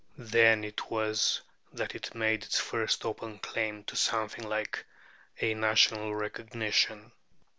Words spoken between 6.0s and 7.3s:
recognition.